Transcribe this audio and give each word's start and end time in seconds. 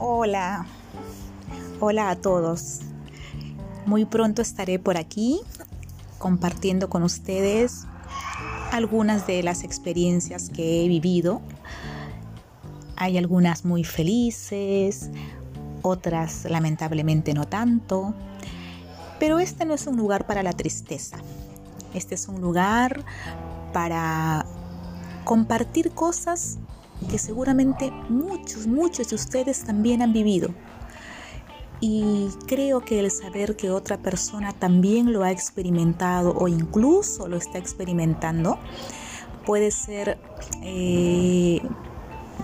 Hola, 0.00 0.64
hola 1.80 2.10
a 2.10 2.14
todos. 2.14 2.82
Muy 3.84 4.04
pronto 4.04 4.42
estaré 4.42 4.78
por 4.78 4.96
aquí 4.96 5.40
compartiendo 6.18 6.88
con 6.88 7.02
ustedes 7.02 7.84
algunas 8.70 9.26
de 9.26 9.42
las 9.42 9.64
experiencias 9.64 10.50
que 10.50 10.84
he 10.84 10.88
vivido. 10.88 11.42
Hay 12.94 13.18
algunas 13.18 13.64
muy 13.64 13.82
felices, 13.82 15.10
otras 15.82 16.44
lamentablemente 16.44 17.34
no 17.34 17.48
tanto, 17.48 18.14
pero 19.18 19.40
este 19.40 19.64
no 19.64 19.74
es 19.74 19.88
un 19.88 19.96
lugar 19.96 20.28
para 20.28 20.44
la 20.44 20.52
tristeza. 20.52 21.16
Este 21.92 22.14
es 22.14 22.28
un 22.28 22.40
lugar 22.40 23.02
para 23.72 24.46
compartir 25.24 25.90
cosas 25.90 26.58
que 27.10 27.18
seguramente 27.18 27.90
muchos, 28.08 28.66
muchos 28.66 29.08
de 29.10 29.16
ustedes 29.16 29.64
también 29.64 30.02
han 30.02 30.12
vivido. 30.12 30.50
Y 31.80 32.28
creo 32.46 32.80
que 32.80 32.98
el 32.98 33.10
saber 33.10 33.56
que 33.56 33.70
otra 33.70 33.98
persona 33.98 34.52
también 34.52 35.12
lo 35.12 35.22
ha 35.22 35.30
experimentado 35.30 36.34
o 36.34 36.48
incluso 36.48 37.28
lo 37.28 37.36
está 37.36 37.58
experimentando 37.58 38.58
puede 39.46 39.70
ser, 39.70 40.18
eh, 40.62 41.62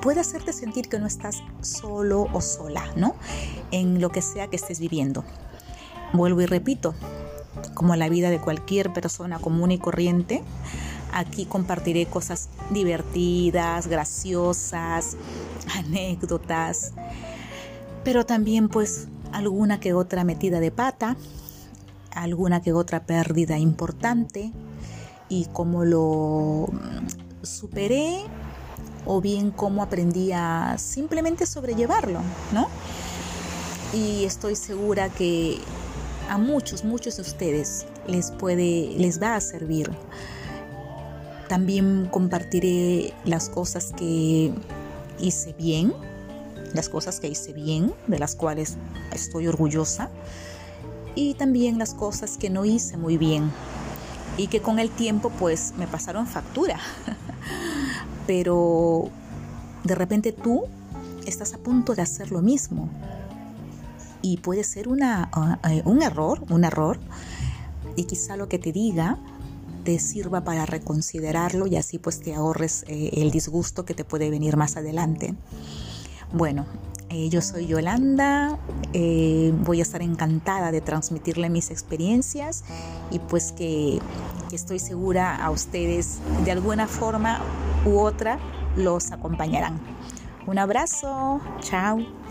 puede 0.00 0.20
hacerte 0.20 0.52
sentir 0.52 0.88
que 0.88 0.98
no 0.98 1.06
estás 1.06 1.42
solo 1.60 2.26
o 2.32 2.40
sola, 2.40 2.84
¿no? 2.96 3.14
En 3.70 4.00
lo 4.00 4.10
que 4.10 4.22
sea 4.22 4.48
que 4.48 4.56
estés 4.56 4.80
viviendo. 4.80 5.24
Vuelvo 6.14 6.40
y 6.40 6.46
repito, 6.46 6.94
como 7.74 7.94
la 7.96 8.08
vida 8.08 8.30
de 8.30 8.40
cualquier 8.40 8.92
persona 8.92 9.38
común 9.38 9.70
y 9.70 9.78
corriente, 9.78 10.42
Aquí 11.12 11.46
compartiré 11.46 12.06
cosas 12.06 12.48
divertidas, 12.70 13.86
graciosas, 13.86 15.16
anécdotas, 15.74 16.92
pero 18.04 18.24
también 18.26 18.68
pues 18.68 19.08
alguna 19.32 19.80
que 19.80 19.94
otra 19.94 20.24
metida 20.24 20.60
de 20.60 20.70
pata, 20.70 21.16
alguna 22.12 22.60
que 22.60 22.72
otra 22.72 23.04
pérdida 23.04 23.58
importante 23.58 24.52
y 25.28 25.46
cómo 25.52 25.84
lo 25.84 26.68
superé 27.42 28.24
o 29.06 29.20
bien 29.20 29.50
cómo 29.50 29.82
aprendí 29.82 30.32
a 30.32 30.76
simplemente 30.78 31.46
sobrellevarlo, 31.46 32.20
¿no? 32.52 32.68
Y 33.94 34.24
estoy 34.24 34.54
segura 34.54 35.08
que 35.08 35.60
a 36.28 36.36
muchos, 36.36 36.84
muchos 36.84 37.16
de 37.16 37.22
ustedes 37.22 37.86
les 38.06 38.30
puede, 38.30 38.94
les 38.98 39.20
va 39.20 39.36
a 39.36 39.40
servir 39.40 39.90
también 41.48 42.08
compartiré 42.10 43.14
las 43.24 43.48
cosas 43.48 43.92
que 43.96 44.52
hice 45.18 45.54
bien, 45.54 45.92
las 46.74 46.88
cosas 46.88 47.20
que 47.20 47.28
hice 47.28 47.52
bien, 47.52 47.92
de 48.06 48.18
las 48.18 48.34
cuales 48.34 48.76
estoy 49.12 49.48
orgullosa, 49.48 50.10
y 51.14 51.34
también 51.34 51.78
las 51.78 51.94
cosas 51.94 52.36
que 52.36 52.50
no 52.50 52.64
hice 52.64 52.96
muy 52.96 53.16
bien 53.16 53.50
y 54.36 54.46
que 54.46 54.62
con 54.62 54.78
el 54.78 54.88
tiempo 54.90 55.30
pues 55.30 55.74
me 55.76 55.86
pasaron 55.86 56.26
factura. 56.26 56.78
Pero 58.26 59.10
de 59.84 59.94
repente 59.94 60.32
tú 60.32 60.64
estás 61.26 61.54
a 61.54 61.58
punto 61.58 61.94
de 61.94 62.02
hacer 62.02 62.30
lo 62.30 62.40
mismo 62.40 62.88
y 64.22 64.36
puede 64.36 64.64
ser 64.64 64.88
una, 64.88 65.30
uh, 65.36 65.90
un 65.90 66.02
error, 66.02 66.44
un 66.50 66.64
error, 66.64 66.98
y 67.96 68.04
quizá 68.04 68.36
lo 68.36 68.48
que 68.48 68.58
te 68.58 68.70
diga 68.70 69.18
te 69.88 69.98
sirva 69.98 70.44
para 70.44 70.66
reconsiderarlo 70.66 71.66
y 71.66 71.76
así 71.76 71.98
pues 71.98 72.20
te 72.20 72.34
ahorres 72.34 72.84
eh, 72.88 73.08
el 73.14 73.30
disgusto 73.30 73.86
que 73.86 73.94
te 73.94 74.04
puede 74.04 74.28
venir 74.28 74.58
más 74.58 74.76
adelante. 74.76 75.34
Bueno, 76.30 76.66
eh, 77.08 77.30
yo 77.30 77.40
soy 77.40 77.68
Yolanda, 77.68 78.58
eh, 78.92 79.50
voy 79.64 79.78
a 79.78 79.82
estar 79.82 80.02
encantada 80.02 80.72
de 80.72 80.82
transmitirle 80.82 81.48
mis 81.48 81.70
experiencias 81.70 82.64
y 83.10 83.18
pues 83.18 83.52
que, 83.52 83.98
que 84.50 84.56
estoy 84.56 84.78
segura 84.78 85.42
a 85.42 85.50
ustedes 85.50 86.18
de 86.44 86.52
alguna 86.52 86.86
forma 86.86 87.40
u 87.86 87.98
otra 87.98 88.38
los 88.76 89.10
acompañarán. 89.10 89.80
Un 90.46 90.58
abrazo, 90.58 91.40
chao. 91.60 92.27